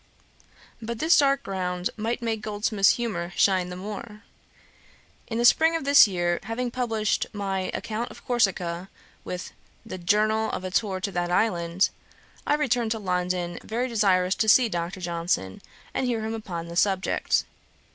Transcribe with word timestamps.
But 0.81 0.97
this 0.97 1.15
dark 1.19 1.43
ground 1.43 1.91
might 1.95 2.23
make 2.23 2.41
Goldsmith's 2.41 2.95
humour 2.95 3.33
shine 3.35 3.69
the 3.69 3.75
more. 3.75 4.23
In 5.27 5.37
the 5.37 5.45
spring 5.45 5.75
of 5.75 5.83
this 5.85 6.07
year, 6.07 6.39
having 6.41 6.71
published 6.71 7.27
my 7.33 7.69
Account 7.75 8.09
of 8.09 8.25
Corsica, 8.25 8.89
with 9.23 9.53
the 9.85 9.99
Journal 9.99 10.49
of 10.53 10.63
a 10.63 10.71
Tour 10.71 10.99
to 11.01 11.11
that 11.11 11.29
Island, 11.31 11.91
I 12.47 12.55
returned 12.55 12.89
to 12.93 12.97
London, 12.97 13.59
very 13.63 13.87
desirous 13.87 14.33
to 14.33 14.49
see 14.49 14.67
Dr. 14.69 15.01
Johnson, 15.01 15.61
and 15.93 16.07
hear 16.07 16.25
him 16.25 16.33
upon 16.33 16.67
the 16.67 16.75
subject. 16.75 17.45